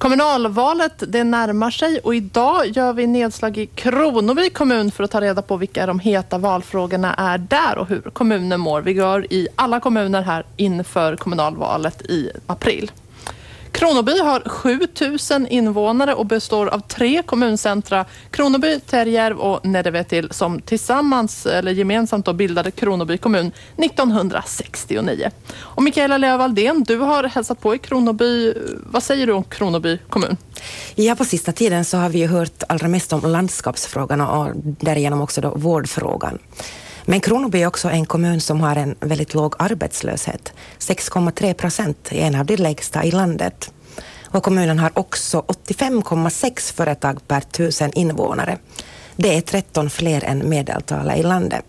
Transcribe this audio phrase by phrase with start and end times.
[0.00, 5.20] Kommunalvalet det närmar sig och idag gör vi nedslag i Kronoby kommun för att ta
[5.20, 8.80] reda på vilka de heta valfrågorna är där och hur kommunen mår.
[8.80, 12.90] Vi går i alla kommuner här inför kommunalvalet i april.
[13.80, 21.46] Kronoby har 7000 invånare och består av tre kommuncentra, Kronoby, Terjärv och Nedevetil som tillsammans
[21.46, 25.30] eller gemensamt då bildade Kronoby kommun 1969.
[25.58, 28.54] Och Mikaela Lövaldén, du har hälsat på i Kronoby.
[28.90, 30.36] Vad säger du om Kronoby kommun?
[30.94, 35.20] Ja, på sista tiden så har vi ju hört allra mest om landskapsfrågan och därigenom
[35.20, 36.38] också då vårdfrågan.
[37.10, 40.52] Men Kronoby är också en kommun som har en väldigt låg arbetslöshet.
[40.78, 43.72] 6,3 procent är en av de lägsta i landet.
[44.24, 48.58] Och kommunen har också 85,6 företag per tusen invånare.
[49.16, 51.64] Det är 13 fler än medeltalet i landet.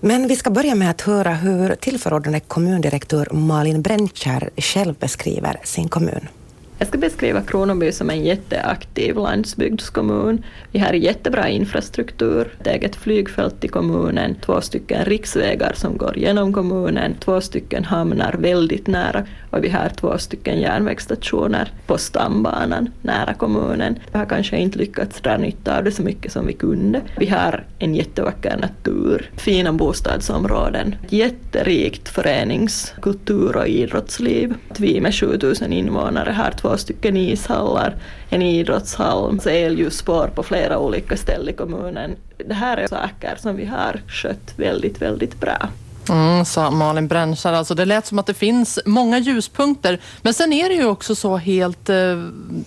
[0.00, 5.88] Men vi ska börja med att höra hur tillförordnade kommundirektör Malin Brännkärr själv beskriver sin
[5.88, 6.28] kommun.
[6.78, 10.44] Jag ska beskriva Kronoby som en jätteaktiv landsbygdskommun.
[10.72, 16.52] Vi har jättebra infrastruktur, ett eget flygfält i kommunen, två stycken riksvägar som går genom
[16.52, 23.34] kommunen, två stycken hamnar väldigt nära och vi har två stycken järnvägsstationer på stambanan nära
[23.34, 23.98] kommunen.
[24.12, 27.00] Vi har kanske inte lyckats dra nytta av det så mycket som vi kunde.
[27.16, 34.54] Vi har en jättevacker natur, fina bostadsområden, jätterikt förenings-, kultur och idrottsliv.
[34.78, 37.94] Vi med 7000 invånare har två stycken ishallar,
[38.28, 42.16] en idrottshall, elljusspår på flera olika ställen i kommunen.
[42.46, 45.68] Det här är saker som vi har skött väldigt, väldigt bra.
[46.08, 47.52] Mm, sa Malin Brännskär.
[47.52, 50.00] Alltså det lät som att det finns många ljuspunkter.
[50.22, 51.96] Men sen är det ju också så helt, eh,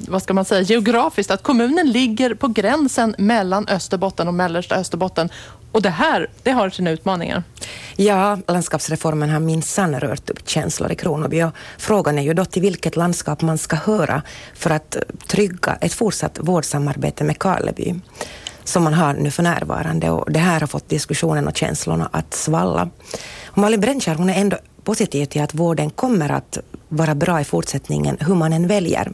[0.08, 5.30] vad ska man säga, geografiskt att kommunen ligger på gränsen mellan Österbotten och mellersta Österbotten.
[5.72, 7.44] Och det här, det har sina utmaningar.
[7.96, 12.62] Ja, landskapsreformen har minsann rört upp känslor i Kronoby och frågan är ju då till
[12.62, 14.22] vilket landskap man ska höra
[14.54, 17.96] för att trygga ett fortsatt vårdsamarbete med Karleby
[18.68, 22.34] som man har nu för närvarande och det här har fått diskussionen och känslorna att
[22.34, 22.90] svalla.
[23.46, 26.58] Och Malin Brännskär hon är ändå positiv till att vården kommer att
[26.90, 29.12] vara bra i fortsättningen hur man än väljer.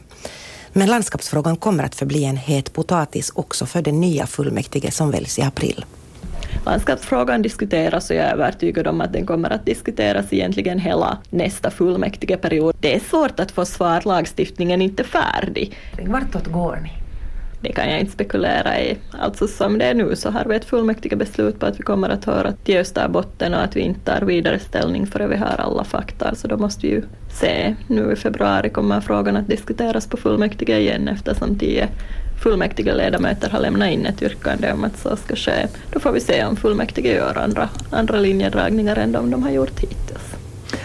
[0.72, 5.38] Men landskapsfrågan kommer att förbli en het potatis också för den nya fullmäktige som väljs
[5.38, 5.84] i april.
[6.66, 11.70] Landskapsfrågan diskuteras och jag är övertygad om att den kommer att diskuteras egentligen hela nästa
[11.70, 12.76] fullmäktigeperiod.
[12.80, 15.76] Det är svårt att få svar, lagstiftningen är inte färdig.
[16.06, 17.03] Vartåt går ni?
[17.64, 18.96] Det kan jag inte spekulera i.
[19.10, 22.08] Alltså som det är nu så har vi ett fullmäktige beslut på att vi kommer
[22.08, 25.84] att höra till Österbotten och att vi inte tar vidare ställning förrän vi har alla
[25.84, 26.34] fakta.
[26.34, 27.02] Så då måste vi ju
[27.40, 27.74] se.
[27.86, 31.88] Nu i februari kommer frågan att diskuteras på fullmäktige igen eftersom tio
[32.42, 35.66] fullmäktige ledamöter har lämnat in ett yrkande om att så ska ske.
[35.92, 39.80] Då får vi se om fullmäktige gör andra, andra linjedragningar än de, de har gjort
[39.80, 40.23] hittills.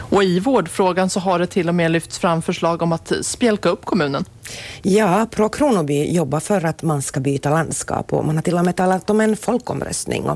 [0.09, 3.69] Och i vårdfrågan så har det till och med lyfts fram förslag om att spjälka
[3.69, 4.25] upp kommunen.
[4.81, 8.65] Ja, Pro Kronoby jobbar för att man ska byta landskap och man har till och
[8.65, 10.29] med talat om en folkomröstning.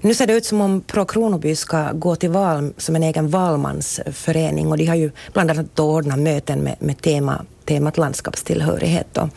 [0.00, 3.28] Nu ser det ut som om Pro Kronoby ska gå till val som en egen
[3.28, 9.06] valmansförening och de har ju bland annat ordnat möten med, med tema, temat landskapstillhörighet.
[9.12, 9.28] Då.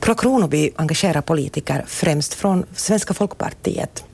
[0.00, 4.04] Pro Kronoby engagerar politiker främst från Svenska folkpartiet.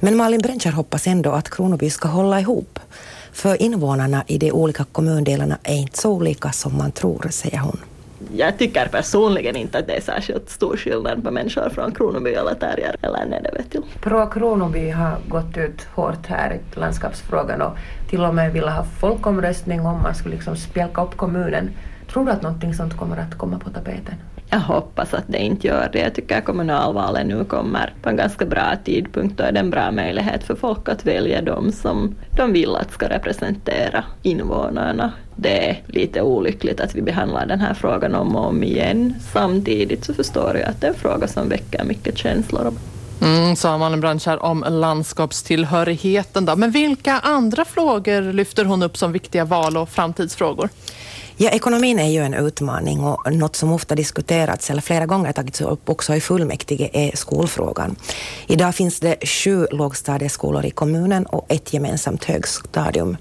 [0.00, 2.78] Men Malin Brentscher hoppas ändå att Kronoby ska hålla ihop.
[3.32, 7.78] För invånarna i de olika kommundelarna är inte så olika som man tror, säger hon
[8.34, 12.54] jag tycker personligen inte att det är särskilt stor skillnad på människor från Kronoby eller
[12.54, 13.82] Terjer eller Nedevetil.
[14.00, 17.76] Pro Kronoby har gått ut hårt här i landskapsfrågan och
[18.10, 21.70] till och med vill ha folkomröstning om man skulle liksom spjälka upp kommunen.
[22.12, 24.14] Tror du att någonting sånt kommer att komma på tapeten?
[24.50, 25.98] Jag hoppas att det inte gör det.
[25.98, 29.70] Jag tycker att kommunalvalen nu kommer på en ganska bra tidpunkt och är det en
[29.70, 35.12] bra möjlighet för folk att välja dem som de vill att ska representera invånarna.
[35.36, 39.14] Det är lite olyckligt att vi behandlar den här frågan om och om igen.
[39.32, 42.72] Samtidigt så förstår jag att det är en fråga som väcker mycket känslor.
[43.22, 46.44] Mm, sa Malin Brandkärr om landskapstillhörigheten.
[46.44, 46.56] Då.
[46.56, 50.68] Men vilka andra frågor lyfter hon upp som viktiga val och framtidsfrågor?
[51.36, 55.60] Ja, ekonomin är ju en utmaning och något som ofta diskuterats eller flera gånger tagits
[55.60, 57.96] upp också i fullmäktige är skolfrågan.
[58.46, 63.16] Idag finns det sju lågstadieskolor i kommunen och ett gemensamt högstadium.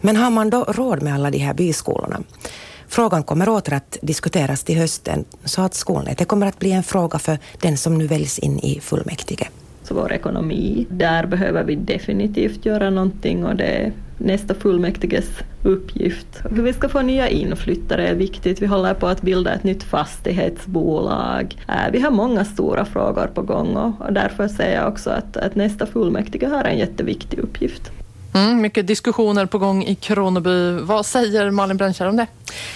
[0.00, 2.22] Men har man då råd med alla de här byskolorna?
[2.88, 7.18] Frågan kommer åter att diskuteras till hösten så att skolnätet kommer att bli en fråga
[7.18, 9.48] för den som nu väljs in i fullmäktige.
[9.82, 16.42] Så vår ekonomi, där behöver vi definitivt göra någonting och det nästa fullmäktiges uppgift.
[16.50, 18.62] Hur vi ska få nya inflyttare är viktigt.
[18.62, 21.56] Vi håller på att bilda ett nytt fastighetsbolag.
[21.68, 25.54] Äh, vi har många stora frågor på gång och därför säger jag också att, att
[25.54, 27.92] nästa fullmäktige har en jätteviktig uppgift.
[28.36, 30.72] Mm, mycket diskussioner på gång i Kronoby.
[30.80, 32.26] Vad säger Malin Brännkärr om det?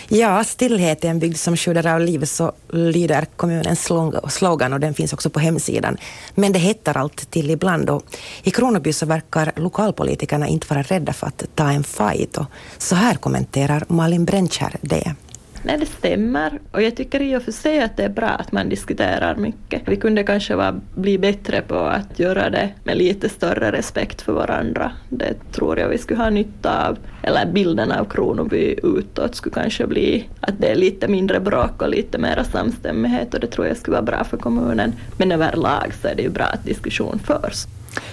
[0.09, 3.91] Ja, stillhet är en bygd som sjuder av liv, så lyder kommunens
[4.29, 5.97] slogan och den finns också på hemsidan.
[6.35, 8.03] Men det hettar allt till ibland och
[8.43, 12.47] i Kronoby så verkar lokalpolitikerna inte vara rädda för att ta en fight och
[12.79, 15.15] så här kommenterar Malin Brännkärr det.
[15.63, 16.61] Nej, det stämmer.
[16.73, 19.83] Och jag tycker i och för sig att det är bra att man diskuterar mycket.
[19.87, 24.33] Vi kunde kanske vara, bli bättre på att göra det med lite större respekt för
[24.33, 24.93] varandra.
[25.09, 26.99] Det tror jag vi skulle ha nytta av.
[27.23, 31.89] Eller bilden av Kronoby utåt skulle kanske bli att det är lite mindre bråk och
[31.89, 34.93] lite mera samstämmighet och det tror jag skulle vara bra för kommunen.
[35.17, 37.67] Men överlag så är det ju bra att diskussion förs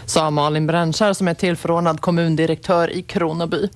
[0.06, 3.70] sa Malin Brännskär som är tillförordnad kommundirektör i Kronoby.